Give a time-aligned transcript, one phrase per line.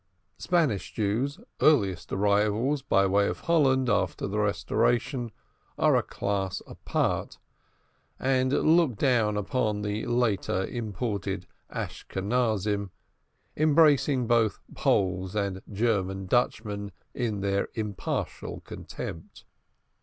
[0.39, 5.31] Spanish Jews, earliest arrivals by way of Holland, after the Restoration,
[5.77, 7.37] are a class apart,
[8.17, 12.89] and look down on the later imported Ashkenazim,
[13.55, 19.45] embracing both Poles and Dutchmen in their impartial contempt.